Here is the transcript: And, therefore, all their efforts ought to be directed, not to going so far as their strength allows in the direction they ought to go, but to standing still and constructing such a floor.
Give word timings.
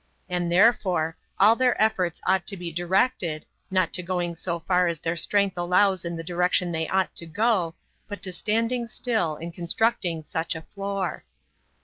And, 0.27 0.51
therefore, 0.51 1.15
all 1.39 1.55
their 1.55 1.79
efforts 1.79 2.21
ought 2.25 2.47
to 2.47 2.57
be 2.57 2.71
directed, 2.71 3.45
not 3.69 3.93
to 3.93 4.01
going 4.01 4.35
so 4.35 4.57
far 4.61 4.87
as 4.87 4.99
their 4.99 5.15
strength 5.15 5.59
allows 5.59 6.03
in 6.03 6.15
the 6.15 6.23
direction 6.23 6.71
they 6.71 6.87
ought 6.87 7.15
to 7.17 7.27
go, 7.27 7.75
but 8.07 8.23
to 8.23 8.31
standing 8.33 8.87
still 8.87 9.35
and 9.35 9.53
constructing 9.53 10.23
such 10.23 10.55
a 10.55 10.63
floor. 10.63 11.23